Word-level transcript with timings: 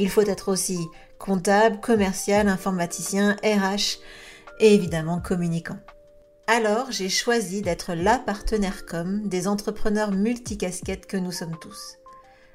Il 0.00 0.08
faut 0.08 0.22
être 0.22 0.50
aussi 0.50 0.88
comptable, 1.18 1.78
commercial, 1.78 2.48
informaticien, 2.48 3.36
RH 3.44 3.98
et 4.58 4.74
évidemment 4.74 5.20
communicant. 5.20 5.76
Alors 6.46 6.90
j'ai 6.90 7.10
choisi 7.10 7.60
d'être 7.60 7.92
la 7.92 8.18
partenaire 8.18 8.86
com 8.86 9.28
des 9.28 9.46
entrepreneurs 9.46 10.12
multicasquettes 10.12 11.04
que 11.04 11.18
nous 11.18 11.32
sommes 11.32 11.58
tous. 11.60 11.98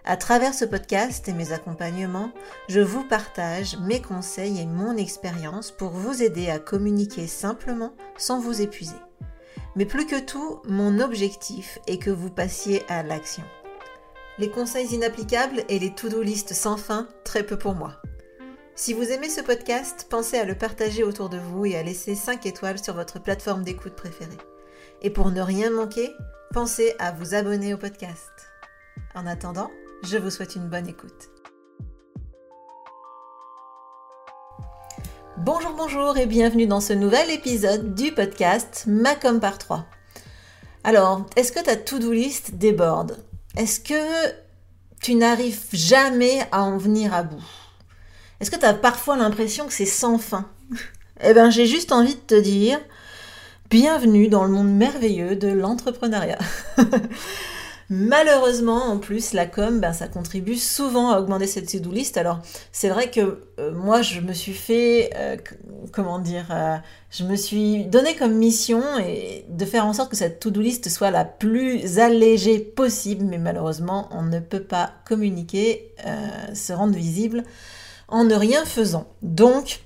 À 0.06 0.18
travers 0.18 0.56
ce 0.56 0.66
podcast 0.66 1.30
et 1.30 1.34
mes 1.34 1.52
accompagnements, 1.52 2.32
je 2.68 2.80
vous 2.80 3.04
partage 3.04 3.78
mes 3.78 4.02
conseils 4.02 4.60
et 4.60 4.66
mon 4.66 4.98
expérience 4.98 5.70
pour 5.70 5.92
vous 5.92 6.24
aider 6.24 6.50
à 6.50 6.58
communiquer 6.58 7.28
simplement 7.28 7.94
sans 8.18 8.40
vous 8.40 8.60
épuiser. 8.60 8.98
Mais 9.76 9.86
plus 9.86 10.08
que 10.08 10.20
tout, 10.20 10.62
mon 10.68 11.00
objectif 11.00 11.78
est 11.86 12.00
que 12.00 12.10
vous 12.10 12.32
passiez 12.32 12.82
à 12.90 13.04
l'action. 13.04 13.44
Les 14.38 14.50
conseils 14.50 14.94
inapplicables 14.94 15.64
et 15.70 15.80
les 15.80 15.96
to-do 15.96 16.22
list 16.22 16.54
sans 16.54 16.76
fin, 16.76 17.08
très 17.24 17.44
peu 17.44 17.58
pour 17.58 17.74
moi. 17.74 18.02
Si 18.76 18.94
vous 18.94 19.04
aimez 19.04 19.30
ce 19.30 19.40
podcast, 19.40 20.08
pensez 20.10 20.38
à 20.38 20.44
le 20.44 20.56
partager 20.56 21.06
autour 21.06 21.30
de 21.30 21.38
vous 21.38 21.66
et 21.66 21.78
à 21.78 21.84
laisser 21.84 22.16
5 22.16 22.46
étoiles 22.46 22.84
sur 22.84 22.96
votre 22.96 23.18
plateforme 23.18 23.64
d'écoute 23.64 23.96
préférée. 23.96 24.38
Et 25.02 25.10
pour 25.10 25.32
ne 25.32 25.40
rien 25.40 25.70
manquer, 25.70 26.12
pensez 26.52 26.96
à 27.00 27.14
vous 27.14 27.34
abonner 27.34 27.74
au 27.74 27.78
podcast. 27.78 28.30
En 29.14 29.26
attendant, 29.26 29.72
je 30.04 30.18
vous 30.18 30.30
souhaite 30.30 30.58
une 30.58 30.68
bonne 30.68 30.90
écoute. 30.90 31.30
Bonjour, 35.38 35.72
bonjour 35.78 36.18
et 36.18 36.26
bienvenue 36.26 36.68
dans 36.68 36.82
ce 36.82 36.92
nouvel 36.92 37.32
épisode 37.32 37.96
du 37.96 38.12
podcast 38.12 38.84
Macom 38.86 39.40
par 39.40 39.58
3. 39.58 39.86
Alors, 40.84 41.26
est-ce 41.38 41.54
que 41.54 41.64
ta 41.64 41.78
to-do 41.78 42.12
list 42.12 42.56
déborde? 42.56 43.24
Est-ce 43.58 43.80
que 43.80 44.34
tu 45.02 45.16
n'arrives 45.16 45.64
jamais 45.72 46.46
à 46.52 46.64
en 46.64 46.78
venir 46.78 47.14
à 47.14 47.24
bout? 47.24 47.44
Est-ce 48.40 48.52
que 48.52 48.58
tu 48.58 48.66
as 48.66 48.74
parfois 48.74 49.16
l'impression 49.16 49.66
que 49.66 49.74
c'est 49.74 49.86
sans 49.86 50.18
fin? 50.18 50.50
Eh 51.24 51.34
bien, 51.34 51.50
j'ai 51.50 51.66
juste 51.66 51.94
envie 51.94 52.16
de 52.16 52.20
te 52.20 52.36
dire, 52.36 52.80
bienvenue 53.70 54.28
dans 54.28 54.44
le 54.44 54.50
monde 54.50 54.76
merveilleux 54.76 55.38
de 55.38 55.48
l'entrepreneuriat. 55.48 56.40
Malheureusement, 57.90 58.86
en 58.86 58.98
plus, 58.98 59.34
la 59.34 59.46
com, 59.46 59.80
ben, 59.80 59.94
ça 59.94 60.08
contribue 60.08 60.56
souvent 60.56 61.12
à 61.12 61.20
augmenter 61.20 61.46
cette 61.46 61.70
to-do 61.70 61.92
list. 61.92 62.18
Alors, 62.18 62.40
c'est 62.72 62.90
vrai 62.90 63.12
que 63.12 63.44
euh, 63.60 63.74
moi, 63.74 64.02
je 64.02 64.22
me 64.22 64.34
suis 64.34 64.54
fait, 64.54 65.12
euh, 65.16 65.38
comment 65.92 66.18
dire, 66.18 66.48
euh, 66.50 66.78
je 67.12 67.24
me 67.24 67.36
suis 67.36 67.86
donné 67.86 68.16
comme 68.16 68.34
mission 68.34 68.82
et 68.98 69.46
de 69.50 69.66
faire 69.66 69.86
en 69.86 69.94
sorte 69.94 70.10
que 70.10 70.18
cette 70.18 70.40
to-do 70.40 70.62
list 70.62 70.90
soit 70.90 71.12
la 71.12 71.26
plus 71.26 72.00
allégée 72.00 72.58
possible. 72.58 73.26
Mais 73.26 73.38
malheureusement, 73.38 74.10
on 74.12 74.24
ne 74.24 74.40
peut 74.40 74.64
pas 74.64 74.94
communiquer, 75.08 75.94
se 76.54 76.74
rendre 76.74 76.96
visible 76.96 77.44
en 78.08 78.24
ne 78.24 78.36
rien 78.36 78.66
faisant. 78.66 79.08
Donc, 79.22 79.85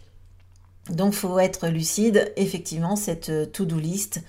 donc 0.90 1.14
faut 1.14 1.40
être 1.40 1.68
lucide, 1.68 2.32
effectivement, 2.36 2.96
cette 2.96 3.30
euh, 3.30 3.46
to-do 3.46 3.78
list, 3.78 4.22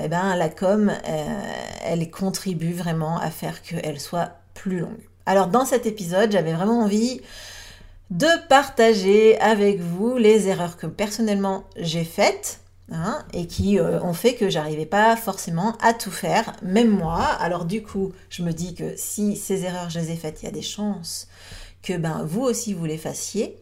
eh 0.00 0.08
ben, 0.08 0.36
la 0.36 0.48
com, 0.48 0.90
euh, 0.90 1.40
elle 1.84 2.10
contribue 2.10 2.72
vraiment 2.72 3.18
à 3.18 3.30
faire 3.30 3.62
qu'elle 3.62 4.00
soit 4.00 4.32
plus 4.54 4.80
longue. 4.80 5.08
Alors 5.26 5.48
dans 5.48 5.64
cet 5.64 5.86
épisode, 5.86 6.32
j'avais 6.32 6.52
vraiment 6.52 6.80
envie 6.80 7.20
de 8.10 8.28
partager 8.48 9.38
avec 9.40 9.80
vous 9.80 10.16
les 10.16 10.48
erreurs 10.48 10.76
que 10.76 10.86
personnellement 10.86 11.64
j'ai 11.76 12.04
faites 12.04 12.60
hein, 12.90 13.22
et 13.34 13.46
qui 13.46 13.78
euh, 13.78 14.00
ont 14.02 14.14
fait 14.14 14.34
que 14.34 14.48
j'arrivais 14.48 14.86
pas 14.86 15.16
forcément 15.16 15.76
à 15.82 15.92
tout 15.92 16.10
faire, 16.10 16.56
même 16.62 16.88
moi. 16.88 17.22
Alors 17.22 17.66
du 17.66 17.82
coup, 17.82 18.12
je 18.30 18.42
me 18.42 18.52
dis 18.52 18.74
que 18.74 18.94
si 18.96 19.36
ces 19.36 19.64
erreurs 19.64 19.90
je 19.90 20.00
les 20.00 20.12
ai 20.12 20.16
faites, 20.16 20.42
il 20.42 20.46
y 20.46 20.48
a 20.48 20.52
des 20.52 20.62
chances 20.62 21.28
que 21.82 21.96
ben, 21.96 22.24
vous 22.24 22.42
aussi 22.42 22.72
vous 22.72 22.86
les 22.86 22.98
fassiez. 22.98 23.56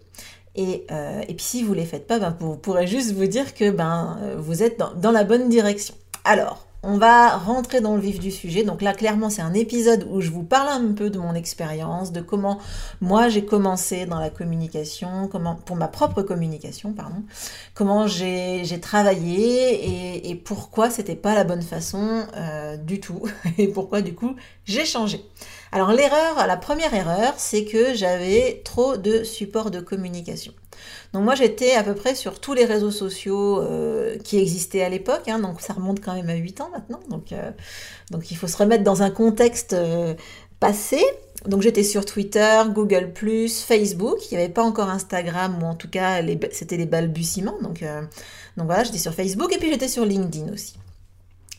Et, 0.57 0.87
euh, 0.91 1.21
et 1.29 1.35
puis 1.35 1.45
si 1.45 1.63
vous 1.63 1.75
ne 1.75 1.81
les 1.81 1.87
faites 1.87 2.07
pas, 2.07 2.19
ben, 2.19 2.37
vous 2.41 2.57
pourrez 2.57 2.87
juste 2.87 3.13
vous 3.13 3.27
dire 3.27 3.55
que 3.55 3.71
ben, 3.71 4.19
vous 4.39 4.63
êtes 4.63 4.83
dans, 4.97 5.13
la 5.13 5.25
bonne 5.25 5.49
direction. 5.49 5.95
Alors, 6.25 6.67
on 6.83 6.99
va 6.99 7.37
rentrer 7.37 7.81
dans 7.81 7.95
le 7.95 8.01
vif 8.01 8.21
du 8.21 8.31
sujet. 8.31 8.63
Donc 8.63 8.81
là, 8.81 8.93
clairement, 8.93 9.29
c'est 9.29 9.43
un 9.43 9.55
épisode 9.55 10.07
où 10.11 10.21
je 10.21 10.31
vous 10.31 10.45
parle 10.45 10.69
un 10.69 10.93
peu 10.93 11.11
de 11.11 11.19
mon 11.19 11.35
expérience, 11.35 12.13
de 12.13 12.21
comment 12.21 12.59
moi 13.01 13.29
j'ai 13.29 13.45
commencé 13.45 14.07
dans 14.07 14.21
la 14.21 14.31
communication, 14.31 15.29
comment 15.31 15.57
pour 15.57 15.77
ma 15.77 15.89
propre 15.89 16.23
communication, 16.23 16.93
pardon, 16.93 17.23
comment 17.75 18.07
j'ai 18.07 18.81
travaillé 18.81 19.75
et, 19.75 20.31
et 20.31 20.35
pourquoi 20.37 20.91
c'était 20.91 21.17
pas 21.17 21.35
la 21.35 21.45
bonne 21.45 21.63
façon 21.63 22.25
euh, 22.37 22.77
du 22.77 23.01
tout 23.01 23.23
et 23.59 23.69
pourquoi 23.69 24.01
du 24.01 24.15
coup 24.15 24.37
j'ai 24.65 24.85
changé. 24.85 25.25
Alors 25.77 25.93
l'erreur, 25.93 26.47
la 26.47 26.57
première 26.57 26.95
erreur, 26.95 27.35
c'est 27.37 27.67
que 27.67 27.93
j'avais 27.93 28.63
trop 28.65 28.97
de 28.97 29.25
support 29.25 29.71
de 29.71 29.81
communication. 29.81 30.55
Donc 31.13 31.25
moi 31.25 31.35
j'étais 31.35 31.73
à 31.73 31.83
peu 31.83 31.95
près 31.95 32.15
sur 32.15 32.41
tous 32.41 32.55
les 32.55 32.65
réseaux 32.65 32.91
sociaux 32.91 33.61
euh, 33.61 34.17
qui 34.17 34.39
existaient 34.39 34.83
à 34.83 34.89
l'époque, 34.89 35.29
hein, 35.29 35.39
donc 35.39 35.61
ça 35.61 35.75
remonte 35.75 36.01
quand 36.03 36.15
même 36.15 36.31
à 36.31 36.35
8 36.35 36.63
ans 36.63 36.71
maintenant, 36.73 37.01
donc, 37.11 37.31
euh, 37.33 37.51
donc 38.11 38.31
il 38.31 38.39
faut 38.39 38.47
se 38.47 38.57
remettre 38.57 38.85
dans 38.85 39.03
un 39.03 39.11
contexte 39.11 39.75
euh, 39.75 40.15
passé. 40.61 41.05
Donc 41.45 41.61
j'étais 41.61 41.83
sur 41.83 42.07
Twitter, 42.07 42.63
Google⁇ 42.71 43.13
Facebook, 43.67 44.17
il 44.31 44.39
n'y 44.39 44.43
avait 44.43 44.53
pas 44.53 44.63
encore 44.63 44.89
Instagram, 44.89 45.63
ou 45.63 45.67
en 45.67 45.75
tout 45.75 45.91
cas 45.91 46.23
c'était 46.53 46.79
les 46.79 46.87
balbutiements, 46.87 47.59
donc, 47.61 47.85
donc 48.57 48.67
voilà, 48.67 48.83
j'étais 48.83 48.97
sur 48.97 49.13
Facebook 49.13 49.55
et 49.55 49.59
puis 49.59 49.71
j'étais 49.71 49.89
sur 49.89 50.07
LinkedIn 50.07 50.51
aussi. 50.55 50.77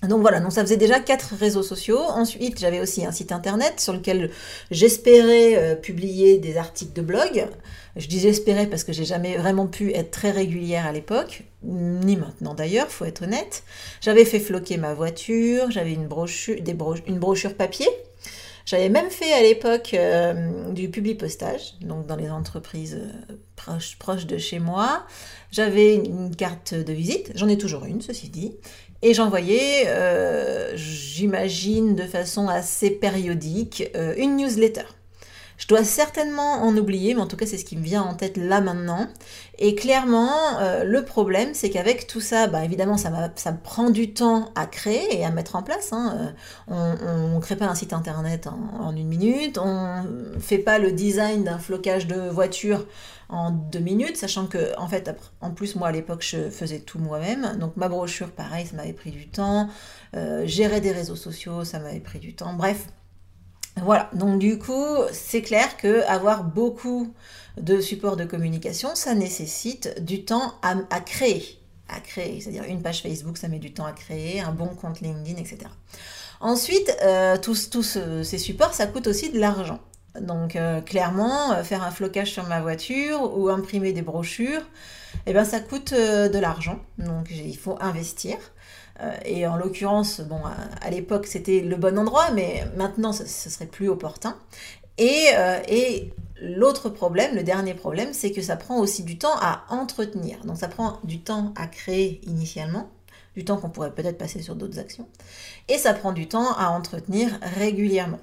Donc 0.03 0.21
voilà, 0.21 0.47
ça 0.51 0.61
faisait 0.61 0.77
déjà 0.77 0.99
quatre 0.99 1.33
réseaux 1.33 1.63
sociaux. 1.63 1.99
Ensuite, 1.99 2.59
j'avais 2.59 2.79
aussi 2.79 3.03
un 3.05 3.11
site 3.11 3.31
internet 3.31 3.79
sur 3.79 3.93
lequel 3.93 4.29
j'espérais 4.69 5.55
euh, 5.55 5.75
publier 5.75 6.37
des 6.37 6.57
articles 6.57 6.93
de 6.93 7.01
blog. 7.01 7.47
Je 7.95 8.07
dis 8.07 8.19
j'espérais 8.19 8.67
parce 8.67 8.83
que 8.83 8.93
j'ai 8.93 9.05
jamais 9.05 9.37
vraiment 9.37 9.65
pu 9.65 9.91
être 9.93 10.11
très 10.11 10.29
régulière 10.29 10.85
à 10.85 10.91
l'époque, 10.91 11.43
ni 11.63 12.15
maintenant 12.15 12.53
d'ailleurs, 12.53 12.89
faut 12.89 13.05
être 13.05 13.23
honnête. 13.23 13.63
J'avais 14.01 14.23
fait 14.23 14.39
floquer 14.39 14.77
ma 14.77 14.93
voiture, 14.93 15.71
j'avais 15.71 15.93
une 15.93 16.07
brochure, 16.07 17.55
papier. 17.55 17.87
J'avais 18.67 18.89
même 18.89 19.09
fait 19.09 19.31
à 19.31 19.41
l'époque 19.41 19.93
euh, 19.93 20.71
du 20.73 20.89
public 20.89 21.17
postage, 21.17 21.75
donc 21.79 22.05
dans 22.05 22.17
les 22.17 22.29
entreprises 22.29 22.99
euh, 22.99 23.79
proches 23.97 24.25
de 24.25 24.37
chez 24.37 24.59
moi. 24.59 25.05
J'avais 25.51 25.95
une 25.95 26.35
carte 26.35 26.73
de 26.73 26.91
visite, 26.91 27.31
j'en 27.35 27.47
ai 27.47 27.57
toujours 27.57 27.85
une, 27.85 28.01
ceci 28.01 28.27
dit. 28.27 28.57
Et 29.03 29.13
j'envoyais, 29.13 29.87
euh, 29.87 30.75
j'imagine 30.75 31.95
de 31.95 32.03
façon 32.03 32.47
assez 32.47 32.89
périodique, 32.89 33.89
euh, 33.95 34.15
une 34.17 34.37
newsletter. 34.37 34.85
Je 35.57 35.67
dois 35.67 35.83
certainement 35.83 36.63
en 36.63 36.75
oublier, 36.77 37.13
mais 37.13 37.21
en 37.21 37.27
tout 37.27 37.37
cas 37.37 37.45
c'est 37.45 37.57
ce 37.57 37.65
qui 37.65 37.77
me 37.77 37.83
vient 37.83 38.03
en 38.03 38.13
tête 38.13 38.37
là 38.37 38.61
maintenant. 38.61 39.07
Et 39.59 39.75
clairement, 39.75 40.59
euh, 40.59 40.83
le 40.83 41.03
problème 41.03 41.49
c'est 41.53 41.69
qu'avec 41.69 42.07
tout 42.07 42.21
ça, 42.21 42.47
bah, 42.47 42.63
évidemment 42.63 42.97
ça, 42.97 43.11
ça 43.35 43.51
me 43.51 43.57
prend 43.57 43.89
du 43.89 44.13
temps 44.13 44.51
à 44.55 44.65
créer 44.67 45.19
et 45.19 45.25
à 45.25 45.31
mettre 45.31 45.55
en 45.55 45.63
place. 45.63 45.93
Hein. 45.93 46.33
On 46.67 47.35
ne 47.35 47.39
crée 47.39 47.55
pas 47.55 47.65
un 47.65 47.75
site 47.75 47.93
internet 47.93 48.47
en, 48.47 48.95
une 48.95 49.07
minute, 49.07 49.57
on 49.57 50.03
fait 50.39 50.57
pas 50.57 50.79
le 50.79 50.91
design 50.91 51.43
d'un 51.43 51.59
flocage 51.59 52.07
de 52.07 52.29
voiture 52.29 52.85
en 53.29 53.51
deux 53.51 53.79
minutes, 53.79 54.17
sachant 54.17 54.47
que, 54.47 54.77
en 54.77 54.87
fait, 54.87 55.11
en 55.41 55.51
plus, 55.51 55.75
moi 55.75 55.89
à 55.89 55.91
l'époque, 55.91 56.21
je 56.21 56.49
faisais 56.49 56.79
tout 56.79 56.99
moi-même. 56.99 57.57
Donc 57.59 57.75
ma 57.75 57.89
brochure, 57.89 58.29
pareil, 58.31 58.65
ça 58.65 58.75
m'avait 58.75 58.93
pris 58.93 59.11
du 59.11 59.27
temps. 59.27 59.69
Euh, 60.15 60.45
gérer 60.45 60.81
des 60.81 60.91
réseaux 60.91 61.15
sociaux, 61.15 61.63
ça 61.63 61.79
m'avait 61.79 61.99
pris 61.99 62.19
du 62.19 62.33
temps. 62.33 62.53
Bref, 62.53 62.87
voilà. 63.83 64.09
Donc 64.13 64.39
du 64.39 64.57
coup, 64.57 64.95
c'est 65.11 65.41
clair 65.41 65.77
que 65.77 66.03
avoir 66.07 66.43
beaucoup 66.43 67.13
de 67.59 67.81
supports 67.81 68.17
de 68.17 68.25
communication, 68.25 68.89
ça 68.95 69.13
nécessite 69.15 70.03
du 70.03 70.25
temps 70.25 70.53
à, 70.61 70.99
créer. 70.99 71.59
À 71.89 71.99
créer, 71.99 72.41
c'est-à-dire 72.41 72.65
une 72.65 72.81
page 72.81 73.01
Facebook, 73.01 73.37
ça 73.37 73.47
met 73.47 73.59
du 73.59 73.73
temps 73.73 73.85
à 73.85 73.93
créer, 73.93 74.41
un 74.41 74.51
bon 74.51 74.67
compte 74.67 75.01
LinkedIn, 75.01 75.39
etc. 75.39 75.57
Ensuite, 76.39 76.95
euh, 77.01 77.37
tous, 77.37 77.69
tous 77.69 77.97
ces 78.23 78.37
supports, 78.37 78.73
ça 78.73 78.85
coûte 78.85 79.07
aussi 79.07 79.31
de 79.31 79.39
l'argent. 79.39 79.79
Donc 80.21 80.55
euh, 80.55 80.81
clairement, 80.81 81.53
euh, 81.53 81.63
faire 81.63 81.83
un 81.83 81.91
flocage 81.91 82.31
sur 82.31 82.45
ma 82.47 82.61
voiture 82.61 83.37
ou 83.37 83.49
imprimer 83.49 83.93
des 83.93 84.01
brochures, 84.01 84.61
eh 85.25 85.33
ben, 85.33 85.45
ça 85.45 85.59
coûte 85.59 85.93
euh, 85.93 86.29
de 86.29 86.39
l'argent. 86.39 86.79
Donc 86.97 87.29
il 87.31 87.57
faut 87.57 87.77
investir. 87.79 88.37
Et 89.25 89.45
en 89.47 89.57
l'occurrence, 89.57 90.21
bon, 90.21 90.39
à, 90.81 90.89
l'époque 90.89 91.27
c'était 91.27 91.61
le 91.61 91.75
bon 91.75 91.97
endroit, 91.97 92.31
mais 92.31 92.65
maintenant 92.75 93.13
ce, 93.13 93.25
serait 93.25 93.65
plus 93.65 93.89
opportun. 93.89 94.35
Et, 94.97 95.29
et 95.67 96.13
l'autre 96.41 96.89
problème, 96.89 97.35
le 97.35 97.43
dernier 97.43 97.73
problème, 97.73 98.09
c'est 98.13 98.31
que 98.31 98.41
ça 98.41 98.55
prend 98.55 98.79
aussi 98.79 99.03
du 99.03 99.17
temps 99.17 99.35
à 99.39 99.63
entretenir. 99.69 100.43
Donc 100.45 100.57
ça 100.57 100.67
prend 100.67 100.99
du 101.03 101.19
temps 101.19 101.53
à 101.55 101.67
créer 101.67 102.21
initialement, 102.25 102.89
du 103.35 103.45
temps 103.45 103.57
qu'on 103.57 103.69
pourrait 103.69 103.93
peut-être 103.93 104.17
passer 104.17 104.41
sur 104.41 104.55
d'autres 104.55 104.79
actions, 104.79 105.07
et 105.67 105.77
ça 105.77 105.93
prend 105.93 106.11
du 106.11 106.27
temps 106.27 106.53
à 106.53 106.69
entretenir 106.69 107.29
régulièrement. 107.57 108.19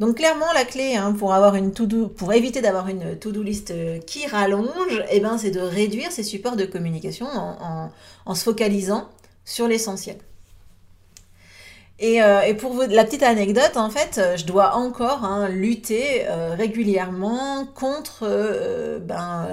Donc 0.00 0.16
clairement 0.16 0.50
la 0.54 0.64
clé 0.64 0.96
hein, 0.96 1.12
pour 1.12 1.34
avoir 1.34 1.54
une 1.54 1.72
to 1.72 2.08
pour 2.08 2.32
éviter 2.32 2.60
d'avoir 2.62 2.88
une 2.88 3.18
to-do 3.18 3.42
list 3.42 3.70
euh, 3.70 3.98
qui 3.98 4.26
rallonge, 4.26 5.04
eh 5.10 5.20
ben, 5.20 5.36
c'est 5.38 5.50
de 5.50 5.60
réduire 5.60 6.10
ces 6.10 6.22
supports 6.22 6.56
de 6.56 6.64
communication 6.64 7.26
en 7.26 8.34
se 8.34 8.42
focalisant 8.44 9.08
sur 9.48 9.66
l'essentiel. 9.66 10.18
Euh, 12.00 12.42
et, 12.42 12.54
pour 12.54 12.74
vous, 12.74 12.82
la 12.82 13.04
petite 13.04 13.24
anecdote, 13.24 13.76
en 13.76 13.90
fait, 13.90 14.18
euh, 14.18 14.36
je 14.36 14.46
dois 14.46 14.76
encore 14.76 15.24
hein, 15.24 15.48
lutter 15.48 16.28
euh, 16.28 16.54
régulièrement 16.54 17.66
contre 17.74 18.24
ben, 19.00 19.48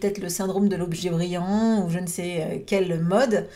peut-être 0.00 0.18
le 0.18 0.28
syndrome 0.28 0.68
de 0.68 0.74
l'objet 0.74 1.10
brillant 1.10 1.84
ou 1.84 1.90
je 1.90 2.00
ne 2.00 2.06
sais 2.06 2.64
quel 2.66 3.00
mode. 3.00 3.46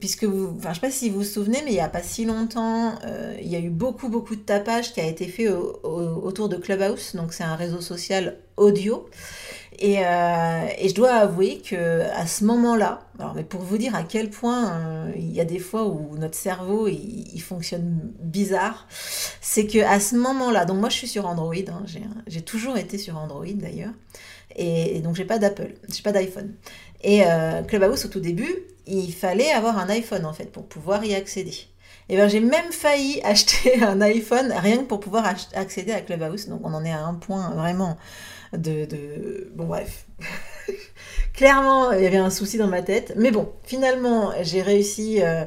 puisque 0.00 0.24
vous, 0.24 0.54
enfin, 0.56 0.68
je 0.68 0.68
ne 0.70 0.74
sais 0.74 0.80
pas 0.80 0.90
si 0.90 1.10
vous 1.10 1.18
vous 1.18 1.24
souvenez, 1.24 1.60
mais 1.64 1.72
il 1.72 1.74
n'y 1.74 1.80
a 1.80 1.88
pas 1.88 2.02
si 2.02 2.24
longtemps, 2.24 2.94
il 3.40 3.48
y 3.48 3.56
a 3.56 3.58
eu 3.58 3.70
beaucoup, 3.70 4.08
beaucoup 4.08 4.34
de 4.34 4.40
tapage 4.40 4.94
qui 4.94 5.00
a 5.00 5.06
été 5.06 5.26
fait 5.26 5.48
autour 5.48 6.48
de 6.48 6.56
Clubhouse. 6.56 7.14
Donc, 7.14 7.34
c'est 7.34 7.44
un 7.44 7.56
réseau 7.56 7.80
social 7.82 8.36
audio. 8.56 9.06
Euh, 9.82 10.68
et, 10.78 10.88
je 10.88 10.94
dois 10.94 11.12
avouer 11.12 11.58
que 11.58 12.02
à 12.02 12.26
ce 12.26 12.44
moment-là, 12.44 13.00
alors 13.18 13.34
mais 13.34 13.44
pour 13.44 13.60
vous 13.60 13.76
dire 13.76 13.94
à 13.94 14.04
quel 14.04 14.30
point 14.30 14.72
euh, 14.72 15.12
il 15.16 15.32
y 15.32 15.40
a 15.40 15.44
des 15.44 15.58
fois 15.58 15.86
où 15.86 16.16
notre 16.16 16.34
cerveau 16.34 16.88
il, 16.88 17.40
fonctionne 17.40 18.12
bizarre, 18.20 18.86
c'est 19.40 19.66
que 19.66 19.78
à 19.78 20.00
ce 20.00 20.16
moment-là, 20.16 20.64
donc 20.64 20.78
moi 20.78 20.88
je 20.88 20.96
suis 20.96 21.08
sur 21.08 21.26
Android, 21.26 21.54
hein, 21.54 21.84
j'ai 22.26 22.42
toujours 22.42 22.76
été 22.78 22.96
sur 22.96 23.18
Android 23.18 23.44
d'ailleurs, 23.54 23.92
et, 24.54 25.00
donc 25.00 25.14
j'ai 25.14 25.24
pas 25.24 25.38
d'Apple, 25.38 25.74
j'ai 25.92 26.02
pas 26.02 26.12
d'iPhone. 26.12 26.54
Et 27.02 27.24
euh, 27.26 27.62
Clubhouse 27.62 28.06
au 28.06 28.08
tout 28.08 28.20
début, 28.20 28.54
il 28.86 29.12
fallait 29.12 29.50
avoir 29.50 29.78
un 29.78 29.88
iPhone 29.90 30.24
en 30.24 30.32
fait 30.32 30.50
pour 30.50 30.66
pouvoir 30.66 31.04
y 31.04 31.14
accéder. 31.14 31.54
Et 32.08 32.16
ben 32.16 32.28
j'ai 32.28 32.40
même 32.40 32.70
failli 32.72 33.20
acheter 33.24 33.82
un 33.82 34.00
iPhone 34.00 34.52
rien 34.56 34.78
que 34.78 34.84
pour 34.84 35.00
pouvoir 35.00 35.26
accéder 35.54 35.92
à 35.92 36.00
Clubhouse. 36.00 36.48
Donc 36.48 36.60
on 36.64 36.72
en 36.74 36.84
est 36.84 36.92
à 36.92 37.04
un 37.04 37.14
point 37.14 37.50
vraiment 37.50 37.96
de, 38.52 39.50
Bon, 39.54 39.66
bref. 39.66 40.06
Clairement, 41.34 41.92
il 41.92 42.02
y 42.02 42.06
avait 42.06 42.16
un 42.16 42.30
souci 42.30 42.58
dans 42.58 42.68
ma 42.68 42.82
tête. 42.82 43.12
Mais 43.16 43.30
bon, 43.30 43.52
finalement, 43.64 44.32
j'ai 44.42 44.62
réussi 44.62 45.22
euh, 45.22 45.44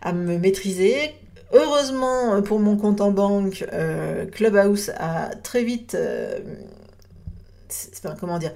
à 0.00 0.12
me 0.12 0.38
maîtriser. 0.38 1.14
Heureusement, 1.52 2.40
pour 2.42 2.60
mon 2.60 2.76
compte 2.76 3.00
en 3.00 3.10
banque, 3.10 3.64
euh, 3.72 4.26
Clubhouse 4.26 4.92
a 4.98 5.30
très 5.42 5.64
vite... 5.64 5.94
Euh, 5.94 6.38
comment 8.20 8.38
dire 8.38 8.52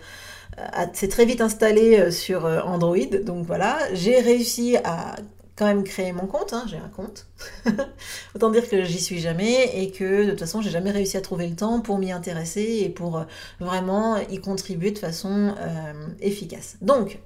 s'est 0.94 1.08
très 1.08 1.26
vite 1.26 1.42
installé 1.42 2.10
sur 2.10 2.46
Android. 2.46 2.96
Donc 3.24 3.46
voilà, 3.46 3.78
j'ai 3.92 4.20
réussi 4.20 4.78
à 4.84 5.16
quand 5.56 5.64
même 5.64 5.84
créé 5.84 6.12
mon 6.12 6.26
compte, 6.26 6.52
hein, 6.52 6.64
j'ai 6.68 6.76
un 6.76 6.88
compte. 6.88 7.26
Autant 8.34 8.50
dire 8.50 8.68
que 8.68 8.84
j'y 8.84 9.00
suis 9.00 9.20
jamais 9.20 9.82
et 9.82 9.90
que 9.90 10.24
de 10.24 10.30
toute 10.30 10.40
façon 10.40 10.60
j'ai 10.60 10.70
jamais 10.70 10.90
réussi 10.90 11.16
à 11.16 11.22
trouver 11.22 11.48
le 11.48 11.56
temps 11.56 11.80
pour 11.80 11.98
m'y 11.98 12.12
intéresser 12.12 12.80
et 12.82 12.90
pour 12.90 13.18
euh, 13.18 13.24
vraiment 13.58 14.18
y 14.18 14.38
contribuer 14.38 14.90
de 14.90 14.98
façon 14.98 15.54
euh, 15.58 15.92
efficace. 16.20 16.76
Donc, 16.82 17.18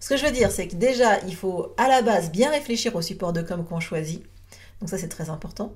ce 0.00 0.10
que 0.10 0.16
je 0.16 0.24
veux 0.24 0.32
dire, 0.32 0.50
c'est 0.50 0.68
que 0.68 0.76
déjà 0.76 1.20
il 1.26 1.34
faut 1.34 1.74
à 1.76 1.88
la 1.88 2.00
base 2.00 2.30
bien 2.30 2.50
réfléchir 2.50 2.96
au 2.96 3.02
support 3.02 3.34
de 3.34 3.42
com 3.42 3.64
qu'on 3.64 3.80
choisit. 3.80 4.22
Donc 4.80 4.90
ça 4.90 4.98
c'est 4.98 5.08
très 5.08 5.30
important. 5.30 5.72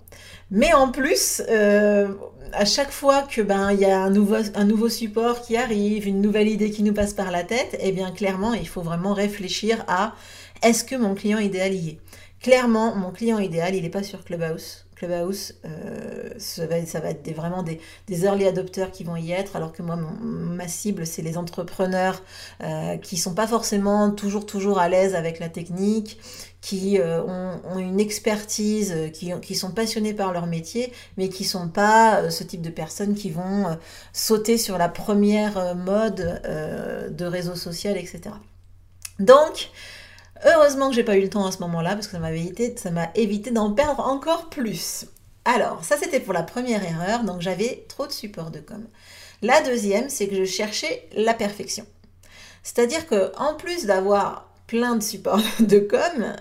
Mais 0.51 0.73
en 0.75 0.91
plus, 0.91 1.43
euh, 1.49 2.09
à 2.53 2.65
chaque 2.67 2.91
fois 2.91 3.23
que 3.23 3.41
ben 3.41 3.73
il 3.73 3.81
y 3.81 3.87
a 3.87 3.99
un 3.99 4.11
nouveau, 4.11 4.37
un 4.55 4.65
nouveau 4.65 4.89
support 4.89 5.41
qui 5.41 5.57
arrive, 5.57 6.07
une 6.07 6.21
nouvelle 6.21 6.49
idée 6.49 6.71
qui 6.71 6.83
nous 6.83 6.93
passe 6.93 7.15
par 7.15 7.31
la 7.31 7.43
tête, 7.43 7.77
eh 7.81 7.93
bien 7.93 8.11
clairement 8.11 8.53
il 8.53 8.69
faut 8.69 8.83
vraiment 8.83 9.15
réfléchir 9.15 9.85
à 9.89 10.15
est-ce 10.63 10.85
que 10.85 10.97
mon 10.97 11.15
client 11.15 11.39
idéal 11.39 11.75
y 11.75 11.89
est? 11.91 11.99
Clairement, 12.41 12.95
mon 12.97 13.11
client 13.11 13.39
idéal, 13.39 13.75
il 13.75 13.83
n'est 13.83 13.91
pas 13.91 14.03
sur 14.03 14.25
Clubhouse. 14.25 14.87
Clubhouse, 15.01 15.55
euh, 15.65 16.31
ça, 16.39 16.67
va, 16.67 16.77
être 16.77 17.35
vraiment 17.35 17.63
des, 17.63 17.81
early 18.25 18.47
adopters 18.47 18.91
qui 18.91 19.03
vont 19.03 19.17
y 19.17 19.33
être, 19.33 19.57
alors 19.57 19.73
que 19.73 19.83
moi, 19.83 19.97
ma 19.97 20.69
cible, 20.69 21.07
c'est 21.07 21.23
les 21.23 21.39
entrepreneurs 21.39 22.23
euh, 22.63 22.99
qui 22.99 23.17
sont 23.17 23.35
pas 23.35 23.47
forcément 23.47 24.11
toujours, 24.11 24.45
toujours 24.45 24.79
à 24.79 24.91
l'aise 24.91 25.15
avec 25.15 25.39
la 25.39 25.49
technique, 25.49 26.19
qui 26.61 26.99
euh, 26.99 27.23
ont, 27.23 27.79
une 27.79 27.99
expertise, 27.99 28.95
qui, 29.15 29.33
qui, 29.41 29.55
sont 29.55 29.71
passionnés 29.71 30.13
par 30.13 30.33
leur 30.33 30.47
métier, 30.47 30.93
mais 31.17 31.31
qui 31.31 31.45
sont 31.45 31.69
pas 31.69 32.31
ce 32.31 32.45
type 32.45 32.61
de 32.61 32.71
personnes 32.71 33.15
qui 33.15 33.31
vont 33.31 33.79
sauter 34.13 34.59
sur 34.59 34.77
la 34.77 34.91
première 34.91 35.75
mode 35.77 36.43
de 37.11 37.25
réseau 37.25 37.55
social, 37.55 37.97
etc. 37.97 38.35
Donc, 39.19 39.71
Heureusement 40.45 40.89
que 40.89 40.95
j'ai 40.95 41.05
pas 41.05 41.17
eu 41.17 41.23
le 41.23 41.29
temps 41.29 41.47
à 41.47 41.53
ce 41.53 41.59
moment-là 41.59 41.95
parce 41.95 42.07
que 42.07 42.13
ça 42.13 42.19
m'a 42.19 42.33
évité, 42.33 42.75
évité 43.15 43.51
d'en 43.51 43.73
perdre 43.73 44.07
encore 44.07 44.49
plus. 44.49 45.07
Alors, 45.45 45.85
ça 45.85 45.97
c'était 45.99 46.21
pour 46.21 46.33
la 46.33 46.43
première 46.43 46.85
erreur, 46.85 47.25
donc 47.25 47.41
j'avais 47.41 47.85
trop 47.89 48.07
de 48.07 48.13
support 48.13 48.51
de 48.51 48.61
com. 48.61 48.87
La 49.43 49.63
deuxième, 49.63 50.09
c'est 50.09 50.29
que 50.29 50.37
je 50.37 50.45
cherchais 50.45 51.09
la 51.15 51.35
perfection. 51.35 51.87
C'est-à-dire 52.63 53.07
que 53.07 53.33
en 53.39 53.55
plus 53.55 53.87
d'avoir 53.87 54.51
plein 54.67 54.97
de 54.97 55.03
supports 55.03 55.41
de 55.61 55.79
com, 55.79 56.35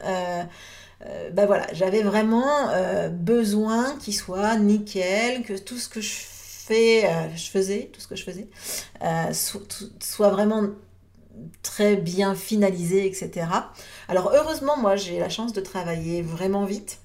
ben 1.33 1.45
voilà, 1.45 1.67
j'avais 1.73 2.01
vraiment 2.01 2.69
euh, 2.69 3.09
besoin 3.09 3.95
qu'il 3.97 4.15
soit 4.15 4.57
nickel, 4.57 5.43
que 5.43 5.57
tout 5.57 5.77
ce 5.77 5.87
que 5.87 6.01
je 6.01 6.13
fais, 6.13 7.09
je 7.35 7.49
faisais, 7.49 7.89
tout 7.91 8.01
ce 8.01 8.07
que 8.07 8.15
je 8.15 8.23
faisais, 8.23 8.47
soit 9.99 10.29
vraiment 10.29 10.63
très 11.61 11.95
bien 11.95 12.35
finalisé, 12.35 13.05
etc. 13.05 13.47
Alors 14.07 14.31
heureusement, 14.33 14.77
moi, 14.77 14.95
j'ai 14.95 15.19
la 15.19 15.29
chance 15.29 15.53
de 15.53 15.61
travailler 15.61 16.21
vraiment 16.21 16.65
vite. 16.65 16.99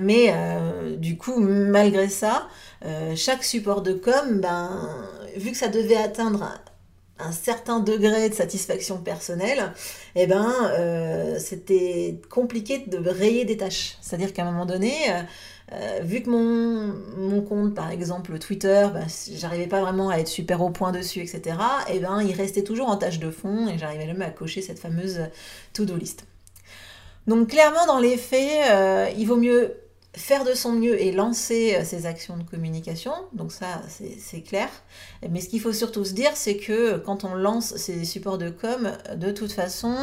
Mais 0.00 0.30
euh, 0.30 0.96
du 0.96 1.16
coup, 1.16 1.40
malgré 1.40 2.08
ça, 2.08 2.48
euh, 2.84 3.14
chaque 3.16 3.44
support 3.44 3.82
de 3.82 3.92
com, 3.92 4.40
ben, 4.40 4.88
vu 5.36 5.50
que 5.50 5.56
ça 5.56 5.68
devait 5.68 5.96
atteindre 5.96 6.44
un, 7.18 7.32
certain 7.32 7.80
degré 7.80 8.28
de 8.28 8.34
satisfaction 8.34 8.98
personnelle, 8.98 9.72
eh 10.14 10.26
ben, 10.26 10.52
euh, 10.72 11.38
c'était 11.40 12.20
compliqué 12.30 12.84
de 12.86 12.98
rayer 13.08 13.44
des 13.44 13.56
tâches. 13.56 13.98
C'est-à-dire 14.00 14.32
qu'à 14.32 14.42
un 14.42 14.52
moment 14.52 14.66
donné, 14.66 14.92
euh, 15.72 16.00
vu 16.02 16.22
que 16.22 16.30
mon, 16.30 17.42
compte, 17.42 17.74
par 17.74 17.90
exemple 17.90 18.38
Twitter, 18.38 18.88
bah, 18.92 19.00
j'arrivais 19.34 19.66
pas 19.66 19.82
vraiment 19.82 20.08
à 20.08 20.16
être 20.16 20.28
super 20.28 20.62
au 20.62 20.70
point 20.70 20.92
dessus, 20.92 21.20
etc., 21.20 21.56
et 21.88 21.96
eh 21.96 21.98
ben 21.98 22.22
il 22.22 22.32
restait 22.32 22.62
toujours 22.62 22.88
en 22.88 22.96
tâche 22.96 23.18
de 23.18 23.30
fond 23.30 23.68
et 23.68 23.78
j'arrivais 23.78 24.06
jamais 24.06 24.24
à 24.24 24.30
cocher 24.30 24.62
cette 24.62 24.78
fameuse 24.78 25.20
to-do 25.74 25.96
list. 25.96 26.24
Donc 27.26 27.48
clairement, 27.48 27.86
dans 27.86 27.98
les 27.98 28.16
faits, 28.16 28.70
euh, 28.70 29.08
il 29.18 29.26
vaut 29.26 29.36
mieux 29.36 29.74
faire 30.14 30.44
de 30.44 30.54
son 30.54 30.72
mieux 30.72 31.00
et 31.00 31.12
lancer 31.12 31.76
euh, 31.76 31.84
ses 31.84 32.06
actions 32.06 32.38
de 32.38 32.44
communication. 32.44 33.12
Donc 33.34 33.52
ça, 33.52 33.82
c'est 33.88 34.40
clair. 34.40 34.70
Mais 35.28 35.42
ce 35.42 35.50
qu'il 35.50 35.60
faut 35.60 35.74
surtout 35.74 36.04
se 36.04 36.14
dire, 36.14 36.30
c'est 36.34 36.56
que 36.56 36.96
quand 36.96 37.24
on 37.24 37.34
lance 37.34 37.76
ces 37.76 38.06
supports 38.06 38.38
de 38.38 38.48
com, 38.48 38.90
de 39.16 39.30
toute 39.30 39.52
façon, 39.52 39.94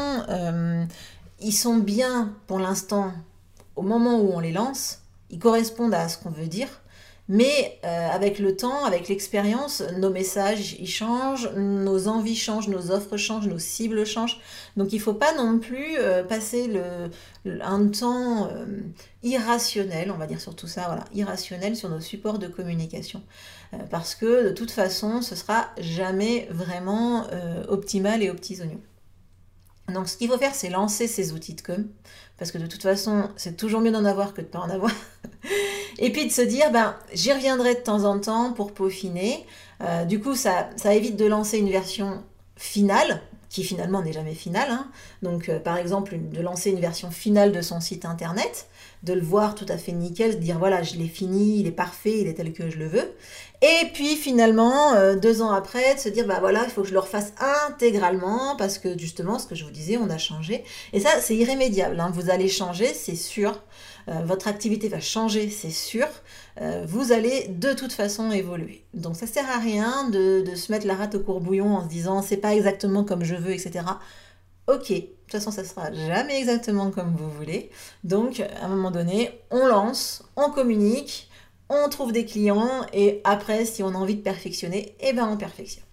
ils 1.39 1.53
sont 1.53 1.77
bien 1.77 2.36
pour 2.45 2.60
l'instant 2.60 3.12
au 3.75 3.81
moment 3.81 4.19
où 4.19 4.31
on 4.31 4.39
les 4.39 4.51
lance 4.51 5.00
ils 5.36 5.39
correspondent 5.39 5.94
à 5.94 6.08
ce 6.08 6.18
qu'on 6.18 6.30
veut 6.30 6.48
dire. 6.48 6.70
Mais 7.27 7.80
euh, 7.84 8.08
avec 8.10 8.39
le 8.39 8.56
temps, 8.56 8.86
avec 8.86 9.10
l'expérience, 9.10 9.84
nos 9.98 10.12
messages 10.12 10.77
ils 10.80 10.88
changent, 10.88 11.50
nos 11.56 12.08
envies 12.08 12.36
changent, 12.36 12.70
nos 12.70 12.92
offres 12.92 13.18
changent, 13.18 13.48
nos 13.48 13.60
cibles 13.60 14.06
changent. 14.06 14.39
Donc 14.77 14.94
il 14.94 14.98
ne 14.98 15.01
faut 15.01 15.13
pas 15.13 15.34
non 15.36 15.60
plus 15.60 15.98
euh, 15.98 16.24
passer 16.24 16.72
un 17.46 17.88
temps 17.88 18.48
euh, 18.48 18.65
irrationnel, 19.24 20.10
on 20.10 20.18
va 20.18 20.27
dire 20.27 20.39
surtout 20.39 20.68
ça, 20.68 20.84
voilà, 20.86 21.04
irrationnel 21.13 21.75
sur 21.75 21.89
nos 21.89 22.00
supports 22.00 22.39
de 22.39 22.48
communication. 22.48 23.22
parce 23.89 24.15
que 24.15 24.46
de 24.46 24.51
toute 24.51 24.72
façon, 24.72 25.22
ce 25.22 25.36
sera 25.36 25.72
jamais 25.80 26.48
vraiment 26.50 27.27
optimal 27.68 28.24
et 28.24 28.30
aux 28.30 28.36
petits 28.36 28.62
oignons. 28.62 28.82
Donc 29.94 30.10
ce 30.10 30.18
qu'il 30.18 30.30
faut 30.30 30.38
faire, 30.38 30.56
c'est 30.56 30.70
lancer 30.70 31.08
ces 31.08 31.32
outils 31.32 31.54
de 31.54 31.62
com 31.62 31.88
parce 32.38 32.51
que 32.51 32.58
de 32.58 32.68
toute 32.68 32.82
façon, 32.82 33.30
c'est 33.38 33.56
toujours 33.56 33.82
mieux 33.82 33.92
d'en 33.92 34.04
avoir 34.04 34.34
que 34.34 34.42
de 34.42 34.48
ne 34.48 34.51
pas 34.51 34.60
en 34.60 34.70
avoir. 34.70 34.92
et 36.00 36.12
puis 36.12 36.27
de 36.27 36.32
se 36.32 36.42
dire, 36.42 36.72
ben, 36.72 36.96
j'y 37.13 37.32
reviendrai 37.32 37.75
de 37.75 37.80
temps 37.80 38.04
en 38.04 38.20
temps 38.20 38.51
pour 38.51 38.74
peaufiner. 38.74 39.46
Euh, 39.82 40.04
du 40.04 40.20
coup, 40.20 40.36
ça, 40.36 40.70
ça 40.75 40.94
évite 40.94 41.15
de 41.15 41.25
lancer 41.25 41.58
une 41.58 41.70
version 41.70 42.24
finale, 42.58 43.22
qui 43.50 43.63
finalement 43.63 44.01
n'est 44.01 44.12
jamais 44.12 44.34
finale. 44.34 44.70
Hein. 44.70 44.88
Donc, 45.22 45.48
euh, 45.48 45.60
par 45.60 45.77
exemple, 45.77 46.18
de 46.20 46.42
lancer 46.42 46.72
une 46.72 46.82
version 46.82 47.10
finale 47.10 47.54
de 47.54 47.62
son 47.62 47.80
site 47.80 48.04
internet, 48.04 48.68
de 49.04 49.13
le 49.13 49.22
voir 49.22 49.56
tout 49.56 49.65
à 49.70 49.77
fait 49.77 49.94
nickel, 49.94 50.36
de 50.36 50.44
dire 50.44 50.60
voilà, 50.60 50.84
je 50.84 50.96
l'ai 50.96 51.08
fini, 51.08 51.62
il 51.62 51.68
est 51.68 51.72
parfait, 51.72 52.20
il 52.20 52.27
est 52.27 52.34
tel 52.34 52.51
que 52.51 52.70
je 52.70 52.77
le 52.77 52.88
veux. 52.88 53.13
Et 53.62 53.88
puis 53.93 54.15
finalement, 54.15 54.93
euh, 54.93 55.15
deux 55.15 55.41
ans 55.41 55.51
après, 55.51 55.95
de 55.95 56.00
se 56.00 56.09
dire 56.09 56.25
bah 56.27 56.38
voilà, 56.39 56.63
il 56.65 56.69
faut 56.69 56.81
que 56.81 56.88
je 56.88 56.93
le 56.93 57.00
refasse 57.00 57.33
intégralement 57.67 58.55
parce 58.57 58.77
que 58.77 58.97
justement, 58.97 59.39
ce 59.39 59.47
que 59.47 59.55
je 59.55 59.63
vous 59.63 59.71
disais, 59.71 59.97
on 59.97 60.09
a 60.09 60.17
changé. 60.17 60.63
Et 60.93 61.00
ça, 61.00 61.09
c'est 61.21 61.35
irrémédiable. 61.35 62.00
Hein. 62.00 62.12
Vous 62.13 62.29
allez 62.29 62.47
changer, 62.47 62.93
c'est 62.93 63.15
sûr. 63.15 63.62
votre 64.07 64.47
activité 64.47 64.88
va 64.88 65.00
changer, 65.00 65.50
c'est 65.50 65.71
sûr, 65.71 66.07
vous 66.85 67.12
allez 67.12 67.47
de 67.50 67.74
toute 67.74 67.91
façon 67.91 68.31
évoluer. 68.31 68.83
Donc 68.93 69.15
ça 69.15 69.25
sert 69.25 69.50
à 69.50 69.57
rien 69.57 70.09
de, 70.09 70.41
de 70.41 70.55
se 70.55 70.71
mettre 70.71 70.85
la 70.85 70.93
rate 70.93 71.15
au 71.15 71.19
courbouillon 71.19 71.75
en 71.75 71.83
se 71.83 71.89
disant 71.89 72.21
c'est 72.21 72.38
pas 72.38 72.53
exactement 72.53 73.03
comme 73.03 73.24
je 73.24 73.35
veux, 73.35 73.51
etc. 73.51 73.83
Ok, 74.67 74.89
de 74.89 74.97
toute 74.97 75.31
façon, 75.31 75.51
ça 75.51 75.63
sera 75.63 75.91
jamais 75.91 76.39
exactement 76.39 76.89
comme 76.89 77.15
vous 77.15 77.29
voulez. 77.29 77.69
Donc, 78.03 78.39
à 78.39 78.65
un 78.65 78.67
moment 78.67 78.89
donné, 78.89 79.29
on 79.51 79.67
lance, 79.67 80.24
on 80.35 80.50
communique, 80.50 81.25
on 81.69 81.89
trouve 81.89 82.12
des 82.12 82.25
clients 82.25 82.86
et 82.93 83.22
après, 83.24 83.65
si 83.65 83.84
on 83.84 83.89
a 83.89 83.98
envie 83.98 84.15
de 84.15 84.22
perfectionner, 84.22 84.95
eh 85.00 85.13
ben 85.13 85.27
on 85.27 85.38
perfectionne. 85.38 85.86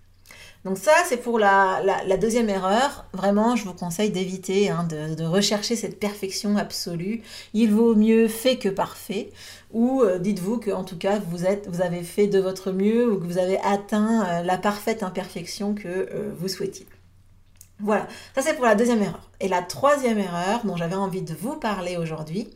Donc 0.64 0.78
ça, 0.78 0.92
c'est 1.08 1.16
pour 1.16 1.40
la, 1.40 1.82
deuxième 2.20 2.48
erreur. 2.48 3.04
Vraiment, 3.12 3.56
je 3.56 3.64
vous 3.64 3.74
conseille 3.74 4.10
d'éviter 4.10 4.70
hein, 4.70 4.86
de, 4.88 5.24
rechercher 5.24 5.74
cette 5.74 5.98
perfection 5.98 6.56
absolue. 6.56 7.22
Il 7.52 7.72
vaut 7.72 7.96
mieux 7.96 8.28
fait 8.28 8.58
que 8.58 8.68
parfait. 8.68 9.30
Ou 9.72 10.02
euh, 10.02 10.18
dites-vous 10.18 10.60
qu'en 10.60 10.84
tout 10.84 10.98
cas, 10.98 11.18
vous, 11.18 11.44
êtes, 11.46 11.66
vous 11.68 11.80
avez 11.80 12.02
fait 12.02 12.28
de 12.28 12.38
votre 12.38 12.70
mieux 12.70 13.10
ou 13.10 13.18
que 13.18 13.24
vous 13.24 13.38
avez 13.38 13.58
atteint 13.60 14.24
euh, 14.24 14.42
la 14.42 14.56
parfaite 14.56 15.02
imperfection 15.02 15.74
que 15.74 15.88
euh, 15.88 16.30
vous 16.36 16.48
souhaitiez. 16.48 16.86
Voilà, 17.82 18.06
ça 18.32 18.42
c'est 18.42 18.54
pour 18.54 18.64
la 18.64 18.76
deuxième 18.76 19.02
erreur. 19.02 19.28
Et 19.40 19.48
la 19.48 19.60
troisième 19.60 20.18
erreur 20.18 20.64
dont 20.64 20.76
j'avais 20.76 20.94
envie 20.94 21.22
de 21.22 21.34
vous 21.34 21.56
parler 21.56 21.96
aujourd'hui, 21.96 22.48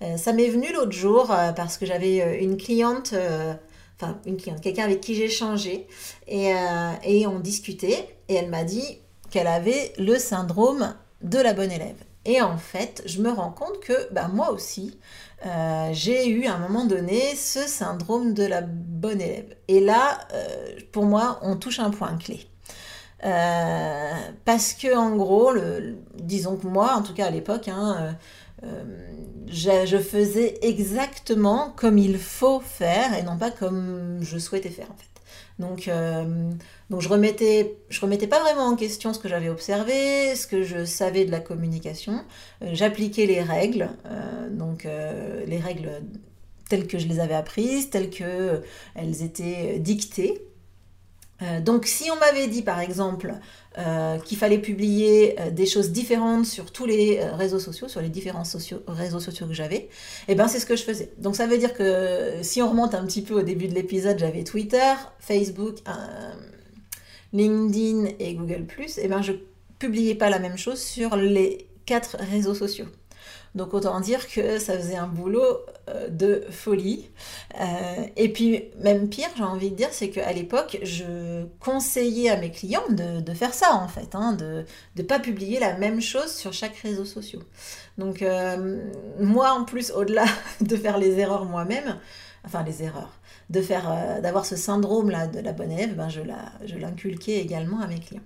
euh, 0.00 0.16
ça 0.16 0.32
m'est 0.32 0.48
venu 0.48 0.72
l'autre 0.72 0.92
jour 0.92 1.30
euh, 1.30 1.52
parce 1.52 1.76
que 1.76 1.84
j'avais 1.84 2.22
euh, 2.22 2.40
une 2.40 2.56
cliente, 2.56 3.14
enfin 4.00 4.18
une 4.24 4.38
cliente, 4.38 4.62
quelqu'un 4.62 4.84
avec 4.84 5.02
qui 5.02 5.14
j'ai 5.14 5.28
changé 5.28 5.86
et, 6.26 6.54
on 7.26 7.40
discutait 7.40 8.08
et 8.30 8.34
elle 8.34 8.48
m'a 8.48 8.64
dit 8.64 9.00
qu'elle 9.30 9.48
avait 9.48 9.92
le 9.98 10.18
syndrome 10.18 10.94
de 11.20 11.38
la 11.38 11.52
bonne 11.52 11.70
élève. 11.70 11.98
Et 12.24 12.40
en 12.40 12.56
fait, 12.56 13.02
je 13.04 13.20
me 13.20 13.30
rends 13.30 13.50
compte 13.50 13.80
que 13.80 14.12
bah, 14.12 14.28
moi 14.28 14.50
aussi, 14.50 14.98
j'ai 15.92 16.28
eu 16.28 16.46
à 16.46 16.54
un 16.54 16.58
moment 16.58 16.86
donné 16.86 17.36
ce 17.36 17.60
syndrome 17.60 18.32
de 18.32 18.44
la 18.44 18.62
bonne 18.62 19.20
élève. 19.20 19.54
Et 19.68 19.80
là, 19.80 20.18
pour 20.92 21.04
moi, 21.04 21.38
on 21.42 21.56
touche 21.56 21.80
un 21.80 21.90
point 21.90 22.16
clé. 22.16 22.49
Parce 23.22 24.72
que 24.74 24.96
en 24.96 25.16
gros, 25.16 25.52
le, 25.52 25.96
disons 26.14 26.56
que 26.56 26.66
moi, 26.66 26.94
en 26.94 27.02
tout 27.02 27.14
cas 27.14 27.26
à 27.26 27.30
l'époque, 27.30 27.68
hein, 27.68 28.16
euh, 28.64 28.84
je, 29.46 29.96
faisais 29.98 30.58
exactement 30.62 31.72
comme 31.76 31.96
il 31.98 32.18
faut 32.18 32.60
faire 32.60 33.16
et 33.16 33.22
non 33.22 33.38
pas 33.38 33.50
comme 33.50 34.18
je 34.20 34.38
souhaitais 34.38 34.68
faire 34.68 34.90
en 34.90 34.96
fait. 34.96 35.06
Donc, 35.58 35.88
euh, 35.88 36.50
donc 36.88 37.00
je 37.00 37.08
remettais, 37.08 37.76
je 37.88 38.00
remettais 38.00 38.26
pas 38.26 38.40
vraiment 38.40 38.64
en 38.64 38.76
question 38.76 39.12
ce 39.12 39.18
que 39.18 39.28
j'avais 39.28 39.48
observé, 39.48 40.34
ce 40.34 40.46
que 40.46 40.62
je 40.62 40.84
savais 40.84 41.24
de 41.24 41.30
la 41.30 41.40
communication. 41.40 42.24
Euh, 42.62 42.70
j'appliquais 42.72 43.26
les 43.26 43.42
règles, 43.42 43.90
donc 44.50 44.86
les 45.46 45.58
règles 45.58 46.02
telles 46.68 46.86
que 46.86 46.98
je 46.98 47.08
les 47.08 47.20
avais 47.20 47.34
apprises, 47.34 47.90
telles 47.90 48.10
que 48.10 48.62
elles 48.94 49.22
étaient 49.22 49.78
dictées. 49.78 50.42
Donc 51.62 51.86
si 51.86 52.10
on 52.10 52.16
m'avait 52.16 52.48
dit 52.48 52.62
par 52.62 52.80
exemple 52.80 53.34
euh, 53.78 54.18
qu'il 54.18 54.36
fallait 54.36 54.58
publier 54.58 55.40
euh, 55.40 55.50
des 55.50 55.64
choses 55.64 55.92
différentes 55.92 56.44
sur 56.44 56.72
tous 56.72 56.86
les 56.86 57.20
euh, 57.20 57.36
réseaux 57.36 57.60
sociaux, 57.60 57.86
sur 57.86 58.00
les 58.00 58.08
différents 58.08 58.42
réseaux 58.88 59.20
sociaux 59.20 59.46
que 59.46 59.54
j'avais, 59.54 59.76
et 59.76 59.88
eh 60.26 60.34
ben 60.34 60.48
c'est 60.48 60.58
ce 60.58 60.66
que 60.66 60.74
je 60.74 60.82
faisais. 60.82 61.12
Donc 61.18 61.36
ça 61.36 61.46
veut 61.46 61.56
dire 61.56 61.72
que 61.72 62.32
si 62.42 62.60
on 62.62 62.68
remonte 62.68 62.96
un 62.96 63.06
petit 63.06 63.22
peu 63.22 63.34
au 63.34 63.42
début 63.42 63.68
de 63.68 63.74
l'épisode, 63.74 64.18
j'avais 64.18 64.42
Twitter, 64.42 64.94
Facebook, 65.20 65.76
LinkedIn 67.32 68.08
et 68.18 68.34
Google+, 68.34 68.66
et 68.78 68.86
eh 69.02 69.06
ben 69.06 69.22
je 69.22 69.34
publiais 69.78 70.16
pas 70.16 70.30
la 70.30 70.40
même 70.40 70.58
chose 70.58 70.80
sur 70.80 71.14
les 71.14 71.68
quatre 71.86 72.16
réseaux 72.18 72.54
sociaux. 72.54 72.86
Donc 73.54 73.74
autant 73.74 73.98
dire 74.00 74.28
que 74.28 74.58
ça 74.58 74.78
faisait 74.78 74.96
un 74.96 75.08
boulot 75.08 75.58
euh, 75.88 76.08
de 76.08 76.44
folie. 76.50 77.10
Euh, 77.60 78.06
et 78.16 78.32
puis 78.32 78.64
même 78.78 79.08
pire, 79.08 79.28
j'ai 79.36 79.42
envie 79.42 79.70
de 79.70 79.76
dire, 79.76 79.88
c'est 79.90 80.10
qu'à 80.10 80.32
l'époque, 80.32 80.78
je 80.82 81.46
conseillais 81.58 82.30
à 82.30 82.36
mes 82.36 82.50
clients 82.50 82.88
de, 82.90 83.34
faire 83.34 83.54
ça 83.54 83.74
en 83.74 83.88
fait, 83.88 84.14
hein, 84.14 84.32
de 84.34 84.64
ne 84.96 85.02
pas 85.02 85.18
publier 85.18 85.58
la 85.60 85.76
même 85.76 86.00
chose 86.00 86.32
sur 86.32 86.52
chaque 86.52 86.76
réseau 86.76 87.04
social. 87.04 87.42
Donc 87.98 88.22
euh, 88.22 88.80
moi 89.18 89.52
en 89.52 89.64
plus, 89.64 89.90
au-delà 89.90 90.24
de 90.60 90.76
faire 90.76 90.98
les 90.98 91.18
erreurs 91.18 91.44
moi-même, 91.44 91.96
enfin 92.44 92.62
les 92.62 92.82
erreurs, 92.82 93.18
de 93.50 93.60
faire 93.60 94.20
d'avoir 94.22 94.46
ce 94.46 94.56
syndrome 94.56 95.10
là 95.10 95.26
de 95.26 95.40
la 95.40 95.52
bonne 95.52 95.72
élève, 95.72 95.94
ben 95.96 96.08
je 96.08 96.76
l'inculquais 96.76 97.38
également 97.38 97.80
à 97.80 97.86
mes 97.86 97.98
clients. 97.98 98.22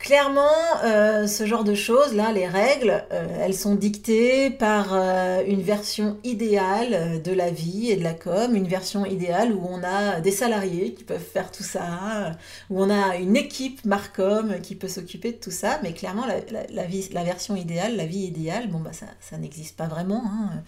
Clairement, 0.00 0.48
euh, 0.82 1.26
ce 1.26 1.44
genre 1.44 1.62
de 1.62 1.74
choses, 1.74 2.14
là, 2.14 2.32
les 2.32 2.48
règles, 2.48 3.04
euh, 3.12 3.26
elles 3.42 3.54
sont 3.54 3.74
dictées 3.74 4.48
par 4.48 4.94
euh, 4.94 5.42
une 5.46 5.60
version 5.60 6.16
idéale 6.24 7.20
de 7.22 7.32
la 7.32 7.50
vie 7.50 7.90
et 7.90 7.96
de 7.96 8.02
la 8.02 8.14
com, 8.14 8.56
une 8.56 8.66
version 8.66 9.04
idéale 9.04 9.52
où 9.52 9.60
on 9.68 9.82
a 9.84 10.22
des 10.22 10.30
salariés 10.30 10.94
qui 10.94 11.04
peuvent 11.04 11.20
faire 11.20 11.52
tout 11.52 11.62
ça, 11.62 12.34
où 12.70 12.82
on 12.82 12.88
a 12.88 13.16
une 13.16 13.36
équipe 13.36 13.84
Marcom 13.84 14.58
qui 14.62 14.74
peut 14.74 14.88
s'occuper 14.88 15.32
de 15.32 15.36
tout 15.36 15.50
ça, 15.50 15.78
mais 15.82 15.92
clairement, 15.92 16.24
la, 16.26 16.84
vie, 16.86 17.10
la 17.12 17.22
version 17.22 17.54
idéale, 17.54 17.94
la 17.94 18.06
vie 18.06 18.20
idéale, 18.20 18.68
bon, 18.70 18.80
bah, 18.80 18.94
ça, 18.94 19.06
ça 19.20 19.36
n'existe 19.36 19.76
pas 19.76 19.86
vraiment. 19.86 20.22
Hein. 20.24 20.62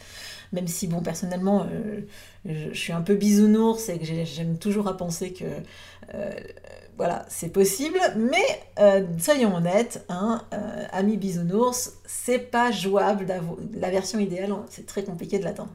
Même 0.53 0.69
si, 0.69 0.89
bon, 0.89 1.01
personnellement, 1.01 1.67
je, 2.45 2.53
je, 2.53 2.79
suis 2.79 2.93
un 2.93 3.01
peu 3.01 3.15
bisounours 3.15 3.89
et 3.89 3.99
que 3.99 4.05
j'aime 4.05 4.59
toujours 4.59 4.89
à 4.89 4.97
penser 4.99 5.33
que 5.33 5.47
voilà, 7.03 7.27
c'est 7.29 7.49
possible, 7.49 7.99
mais 8.17 8.63
euh, 8.79 9.05
soyons 9.19 9.57
honnêtes, 9.57 10.05
hein, 10.09 10.41
euh, 10.55 10.85
ami 10.93 11.17
bisounours, 11.17 11.95
c'est 12.07 12.39
pas 12.39 12.71
jouable 12.71 13.27
la 13.75 13.91
version 13.91 14.21
idéale, 14.21 14.55
c'est 14.71 14.87
très 14.87 15.03
compliqué 15.03 15.41
de 15.41 15.45
l'atteindre. 15.45 15.73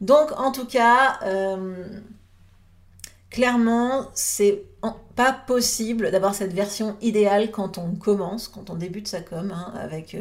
Donc 0.00 0.32
en 0.40 0.50
tout 0.50 0.64
cas, 0.64 1.18
euh, 1.24 1.84
clairement, 3.28 4.06
c'est 4.14 4.62
pas 5.14 5.34
possible 5.34 6.10
d'avoir 6.10 6.34
cette 6.34 6.54
version 6.54 6.96
idéale 7.02 7.50
quand 7.50 7.76
on 7.76 7.94
commence, 7.94 8.48
quand 8.48 8.70
on 8.70 8.74
débute 8.74 9.08
sa 9.08 9.20
com, 9.20 9.52
hein, 9.54 9.74
avec 9.78 10.16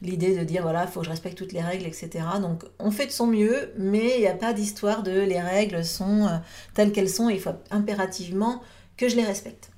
l'idée 0.00 0.36
de 0.36 0.42
dire 0.42 0.62
voilà, 0.62 0.82
il 0.82 0.90
faut 0.90 0.98
que 0.98 1.06
je 1.06 1.10
respecte 1.10 1.38
toutes 1.38 1.52
les 1.52 1.62
règles, 1.62 1.86
etc. 1.86 2.10
Donc 2.40 2.64
on 2.80 2.90
fait 2.90 3.06
de 3.06 3.12
son 3.12 3.28
mieux, 3.28 3.72
mais 3.78 4.16
il 4.16 4.20
n'y 4.22 4.26
a 4.26 4.34
pas 4.34 4.52
d'histoire 4.52 5.04
de 5.04 5.12
les 5.12 5.40
règles 5.40 5.84
sont 5.84 6.28
telles 6.74 6.90
qu'elles 6.90 7.08
sont, 7.08 7.28
il 7.28 7.38
faut 7.38 7.50
impérativement 7.70 8.60
que 8.96 9.08
je 9.08 9.14
les 9.14 9.24
respecte. 9.24 9.71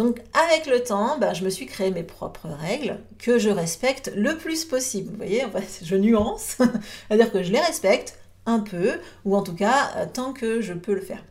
Donc 0.00 0.22
avec 0.32 0.64
le 0.64 0.82
temps, 0.82 1.18
ben, 1.18 1.34
je 1.34 1.44
me 1.44 1.50
suis 1.50 1.66
créé 1.66 1.90
mes 1.90 2.02
propres 2.02 2.48
règles 2.48 3.00
que 3.18 3.38
je 3.38 3.50
respecte 3.50 4.10
le 4.16 4.38
plus 4.38 4.64
possible. 4.64 5.10
Vous 5.10 5.16
voyez, 5.18 5.44
je 5.82 5.94
nuance, 5.94 6.56
c'est-à-dire 7.08 7.30
que 7.30 7.42
je 7.42 7.52
les 7.52 7.60
respecte 7.60 8.18
un 8.46 8.60
peu, 8.60 8.92
ou 9.26 9.36
en 9.36 9.42
tout 9.42 9.54
cas 9.54 9.90
euh, 9.98 10.06
tant 10.10 10.32
que 10.32 10.62
je 10.62 10.72
peux 10.72 10.94
le 10.94 11.02
faire. 11.02 11.22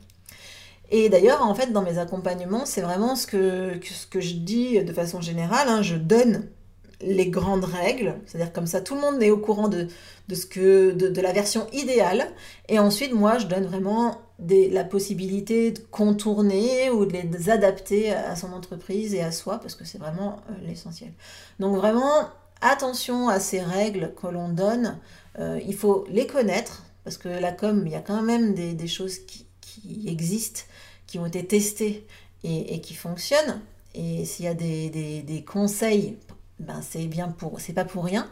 Et 0.91 1.09
d'ailleurs, 1.09 1.41
en 1.41 1.55
fait, 1.55 1.71
dans 1.71 1.81
mes 1.81 1.97
accompagnements, 1.97 2.67
c'est 2.67 2.81
vraiment 2.81 3.15
ce 3.15 3.25
que, 3.25 3.79
je 3.81 4.33
dis 4.33 4.83
de 4.83 4.93
façon 4.93 5.19
générale. 5.19 5.67
Hein. 5.67 5.81
je 5.81 5.95
donne 5.95 6.47
les 7.01 7.27
grandes 7.27 7.65
règles, 7.65 8.19
c'est-à-dire 8.27 8.53
comme 8.53 8.67
ça 8.67 8.81
tout 8.81 8.93
le 8.93 9.01
monde 9.01 9.23
est 9.23 9.31
au 9.31 9.37
courant 9.39 9.67
de, 9.67 9.87
la 10.27 11.31
version 11.31 11.65
idéale, 11.73 12.27
et 12.67 12.77
ensuite 12.77 13.15
moi 13.15 13.39
je 13.39 13.47
donne 13.47 13.65
vraiment 13.65 14.21
la 14.47 14.83
possibilité 14.83 15.71
de 15.71 15.79
contourner 15.79 16.89
ou 16.89 17.05
de 17.05 17.13
les 17.13 17.49
adapter 17.49 18.11
à 18.11 18.35
son 18.35 18.53
entreprise 18.53 19.13
et 19.13 19.21
à 19.21 19.31
soi, 19.31 19.59
parce 19.59 19.75
que 19.75 19.85
c'est 19.85 19.97
vraiment 19.97 20.37
euh, 20.49 20.53
l'essentiel. 20.65 21.11
Donc 21.59 21.75
vraiment, 21.75 22.29
attention 22.61 23.29
à 23.29 23.39
ces 23.39 23.61
règles 23.61 24.13
que 24.19 24.27
l'on 24.27 24.49
donne, 24.49 24.97
euh, 25.39 25.59
il 25.67 25.75
faut 25.75 26.05
les 26.09 26.25
connaître, 26.25 26.83
parce 27.03 27.17
que 27.17 27.29
la 27.29 27.51
com, 27.51 27.83
il 27.85 27.91
y 27.91 27.95
a 27.95 28.01
quand 28.01 28.21
même 28.21 28.53
des, 28.53 28.87
choses 28.87 29.19
qui, 29.19 29.45
existent, 30.07 30.61
qui 31.07 31.19
ont 31.19 31.25
été 31.25 31.45
testées 31.45 32.05
et, 32.43 32.79
qui 32.81 32.93
fonctionnent. 32.93 33.61
Et 33.95 34.25
s'il 34.25 34.45
y 34.45 34.47
a 34.47 34.53
des, 34.53 34.89
des 34.89 35.43
conseils 35.43 36.17
ben 36.59 36.81
c'est 36.81 37.05
bien 37.05 37.29
pour 37.29 37.59
c'est 37.59 37.73
pas 37.73 37.85
pour 37.85 38.05
rien. 38.05 38.29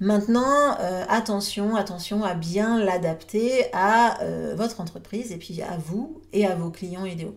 Maintenant, 0.00 0.76
euh, 0.80 1.04
attention, 1.08 1.76
attention 1.76 2.24
à 2.24 2.34
bien 2.34 2.78
l'adapter 2.78 3.66
à 3.72 4.22
euh, 4.22 4.54
votre 4.54 4.80
entreprise 4.80 5.32
et 5.32 5.36
puis 5.36 5.62
à 5.62 5.76
vous 5.78 6.20
et 6.32 6.46
à 6.46 6.54
vos 6.54 6.70
clients 6.70 7.06
idéaux. 7.06 7.36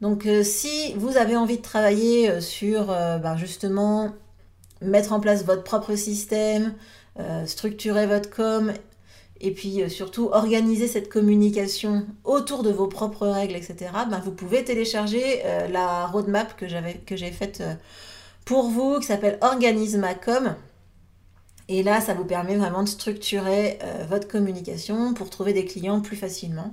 Donc 0.00 0.26
euh, 0.26 0.42
si 0.44 0.92
vous 0.94 1.16
avez 1.16 1.36
envie 1.36 1.56
de 1.56 1.62
travailler 1.62 2.40
sur 2.40 2.86
ben, 2.86 3.36
justement 3.36 4.12
mettre 4.82 5.12
en 5.12 5.20
place 5.20 5.44
votre 5.44 5.64
propre 5.64 5.94
système, 5.96 6.74
structurer 7.46 8.06
votre 8.06 8.30
com 8.30 8.72
et 9.40 9.52
puis 9.52 9.88
surtout 9.90 10.28
organiser 10.32 10.86
cette 10.86 11.08
communication 11.08 12.06
autour 12.24 12.62
de 12.62 12.70
vos 12.70 12.86
propres 12.86 13.26
règles, 13.26 13.56
etc., 13.56 13.90
ben, 14.08 14.20
vous 14.24 14.30
pouvez 14.30 14.62
télécharger 14.62 15.42
la 15.70 16.06
roadmap 16.06 16.54
que 16.56 17.16
j'ai 17.16 17.30
faite 17.32 17.62
pour 18.48 18.70
vous 18.70 18.98
qui 18.98 19.06
s'appelle 19.06 19.36
Organismacom. 19.42 20.56
Et 21.68 21.82
là, 21.82 22.00
ça 22.00 22.14
vous 22.14 22.24
permet 22.24 22.56
vraiment 22.56 22.82
de 22.82 22.88
structurer 22.88 23.78
euh, 23.82 24.06
votre 24.08 24.26
communication 24.26 25.12
pour 25.12 25.28
trouver 25.28 25.52
des 25.52 25.66
clients 25.66 26.00
plus 26.00 26.16
facilement 26.16 26.72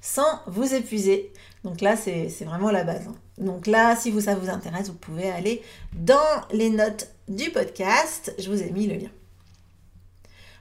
sans 0.00 0.40
vous 0.48 0.74
épuiser. 0.74 1.32
Donc 1.62 1.80
là, 1.80 1.94
c'est 1.94 2.26
vraiment 2.44 2.72
la 2.72 2.82
base. 2.82 3.06
Hein. 3.06 3.14
Donc 3.38 3.68
là, 3.68 3.94
si 3.94 4.10
vous, 4.10 4.22
ça 4.22 4.34
vous 4.34 4.50
intéresse, 4.50 4.88
vous 4.88 4.94
pouvez 4.94 5.30
aller 5.30 5.62
dans 5.92 6.16
les 6.50 6.70
notes 6.70 7.06
du 7.28 7.50
podcast. 7.50 8.34
Je 8.40 8.50
vous 8.50 8.60
ai 8.60 8.72
mis 8.72 8.88
le 8.88 8.96
lien. 8.96 9.10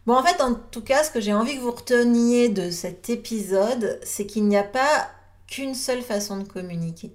Bon, 0.06 0.16
en 0.16 0.22
fait, 0.22 0.44
en 0.44 0.54
tout 0.54 0.84
cas, 0.84 1.04
ce 1.04 1.10
que 1.10 1.22
j'ai 1.22 1.34
envie 1.34 1.56
que 1.56 1.62
vous 1.62 1.72
reteniez 1.72 2.50
de 2.50 2.70
cet 2.70 3.10
épisode, 3.10 4.00
c'est 4.04 4.28
qu'il 4.28 4.48
n'y 4.48 4.58
a 4.58 4.64
pas 4.64 5.10
qu'une 5.48 5.74
seule 5.74 6.04
façon 6.04 6.38
de 6.38 6.44
communiquer. 6.44 7.12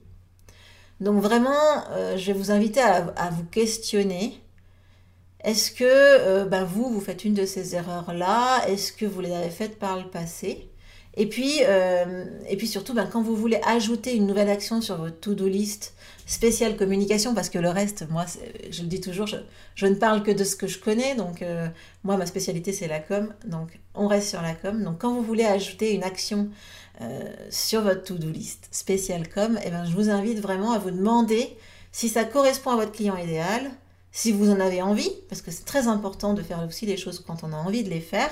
Donc 1.00 1.23
vraiment, 1.23 1.50
euh, 1.91 2.17
je 2.17 2.33
vais 2.33 2.38
vous 2.38 2.50
inviter 2.50 2.81
à, 2.81 3.31
vous 3.31 3.45
questionner. 3.45 4.41
Est-ce 5.45 5.71
que 5.71 6.45
bah, 6.45 6.65
vous, 6.65 6.91
vous 6.91 7.00
faites 7.00 7.25
une 7.25 7.35
de 7.35 7.47
ces 7.47 7.75
erreurs-là? 7.75 8.67
Est-ce 8.69 8.93
que 8.93 9.07
vous 9.07 9.21
les 9.21 9.33
avez 9.33 9.50
faites 9.50 9.79
par 9.79 9.99
le 9.99 10.09
passé? 10.09 10.71
Et 11.19 11.26
puis, 11.26 11.61
euh, 11.62 12.25
surtout, 12.65 12.93
ben, 12.93 13.07
quand 13.07 13.23
vous 13.23 13.37
voulez 13.37 13.59
ajouter 13.65 14.15
une 14.15 14.26
nouvelle 14.26 14.50
action 14.50 14.83
sur 14.83 14.97
votre 14.97 15.19
to-do 15.19 15.47
list 15.47 15.95
spéciale 16.26 16.76
communication, 16.76 17.35
parce 17.35 17.49
que 17.49 17.59
le 17.59 17.71
reste, 17.71 18.07
moi, 18.11 18.26
je 18.71 18.83
le 18.83 18.88
dis 18.88 19.00
toujours, 19.00 19.26
je, 19.26 19.87
ne 19.87 19.95
parle 19.95 20.23
que 20.23 20.31
de 20.31 20.45
ce 20.45 20.57
que 20.57 20.67
je 20.67 20.79
connais. 20.79 21.15
Donc, 21.15 21.43
moi, 22.05 22.19
ma 22.19 22.26
spécialité, 22.26 22.73
c'est 22.73 22.88
la 22.88 23.00
com. 23.00 23.33
Donc, 23.47 23.79
on 23.95 24.09
reste 24.09 24.29
sur 24.29 24.43
la 24.43 24.55
com. 24.55 24.83
Donc, 24.83 24.99
quand 24.99 25.15
vous 25.15 25.23
voulez 25.23 25.45
ajouter 25.45 25.95
une 25.95 26.03
action 26.03 26.50
euh, 27.00 27.35
sur 27.50 27.83
votre 27.83 28.05
to-do 28.05 28.31
list 28.31 28.69
spéciale 28.71 29.29
com, 29.29 29.59
eh 29.65 29.71
ben, 29.71 29.85
je 29.85 29.95
vous 29.95 30.09
invite 30.09 30.41
vraiment 30.41 30.73
à 30.73 30.79
vous 30.79 30.91
demander 30.91 31.57
si 31.93 32.09
ça 32.09 32.25
correspond 32.25 32.71
à 32.71 32.76
votre 32.76 32.93
client 32.93 33.17
idéal, 33.17 33.71
si 34.12 34.33
vous 34.33 34.50
en 34.50 34.61
avez 34.61 34.81
envie, 34.83 35.11
parce 35.29 35.43
que 35.43 35.50
c'est 35.50 35.65
très 35.65 35.88
important 35.88 36.33
de 36.33 36.43
faire 36.43 36.65
aussi 36.67 36.87
les 36.87 36.97
choses 36.97 37.23
quand 37.26 37.45
on 37.45 37.53
a 37.53 37.57
envie 37.57 37.85
de 37.85 37.91
les 37.91 38.00
faire 38.00 38.31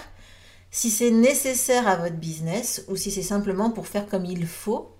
si 0.71 0.90
c'est 0.90 1.12
nécessaire 1.12 1.87
à 1.87 1.94
votre 1.94 2.16
business 2.16 2.85
ou 2.88 2.97
si 2.97 3.12
c'est 3.12 3.23
simplement 3.23 3.71
pour 3.71 3.87
faire 3.87 4.09
comme 4.09 4.25
il 4.25 4.44
faut, 4.44 4.90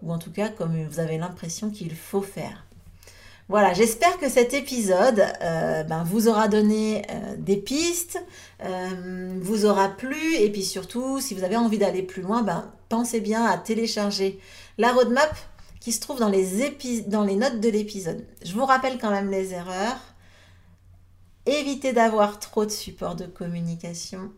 ou 0.00 0.12
en 0.12 0.18
tout 0.18 0.32
cas 0.32 0.48
comme 0.48 0.82
vous 0.86 0.98
avez 0.98 1.18
l'impression 1.18 1.70
qu'il 1.70 1.94
faut 1.94 2.22
faire. 2.22 2.64
Voilà, 3.50 3.74
j'espère 3.74 4.18
que 4.18 4.30
cet 4.30 4.54
épisode 4.54 5.22
euh, 5.42 5.82
ben, 5.82 6.04
vous 6.04 6.28
aura 6.28 6.48
donné 6.48 7.02
euh, 7.10 7.36
des 7.36 7.56
pistes, 7.56 8.18
vous 9.40 9.66
aura 9.66 9.88
plu, 9.88 10.36
et 10.36 10.50
puis 10.50 10.62
surtout, 10.62 11.20
si 11.20 11.34
vous 11.34 11.44
avez 11.44 11.56
envie 11.56 11.78
d'aller 11.78 12.02
plus 12.02 12.22
loin, 12.22 12.42
ben, 12.42 12.72
pensez 12.90 13.20
bien 13.20 13.46
à 13.46 13.56
télécharger 13.56 14.38
la 14.76 14.92
roadmap 14.92 15.34
qui 15.80 15.92
se 15.92 16.00
trouve 16.00 16.18
dans 16.18 16.28
les, 16.28 17.36
notes 17.36 17.60
de 17.60 17.68
l'épisode. 17.70 18.26
Je 18.44 18.52
vous 18.52 18.66
rappelle 18.66 18.98
quand 18.98 19.10
même 19.10 19.30
les 19.30 19.54
erreurs. 19.54 19.98
Évitez 21.46 21.94
d'avoir 21.94 22.38
trop 22.38 22.66
de 22.66 22.70
support 22.70 23.14
de 23.14 23.24
communication 23.24 24.30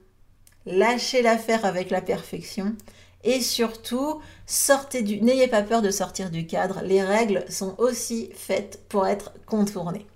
lâchez 0.66 1.22
l'affaire 1.22 1.64
avec 1.64 1.90
la 1.90 2.00
perfection 2.00 2.76
et 3.24 3.40
surtout, 3.40 4.20
sortez 4.46 5.02
du, 5.02 5.20
n'ayez 5.20 5.46
pas 5.46 5.62
peur 5.62 5.82
de 5.82 5.90
sortir 5.90 6.30
du 6.30 6.46
cadre. 6.46 6.82
Les 6.82 7.02
règles 7.02 7.44
sont 7.48 7.74
aussi 7.78 8.30
faites 8.34 8.80
pour 8.88 9.06
être 9.06 9.32
contournées. 9.46 10.06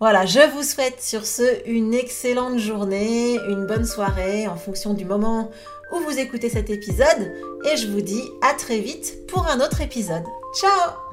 Voilà, 0.00 0.24
je 0.26 0.48
vous 0.52 0.62
souhaite 0.62 1.02
sur 1.02 1.26
ce 1.26 1.68
une 1.68 1.92
excellente 1.92 2.58
journée, 2.58 3.36
une 3.48 3.66
bonne 3.66 3.84
soirée 3.84 4.46
en 4.46 4.56
fonction 4.56 4.94
du 4.94 5.04
moment 5.04 5.50
où 5.92 5.98
vous 6.00 6.18
écoutez 6.18 6.50
cet 6.50 6.70
épisode 6.70 7.32
et 7.64 7.76
je 7.76 7.88
vous 7.88 8.00
dis 8.00 8.22
à 8.42 8.54
très 8.54 8.78
vite 8.78 9.26
pour 9.26 9.46
un 9.46 9.60
autre 9.60 9.80
épisode. 9.80 10.24
Ciao 10.54 11.07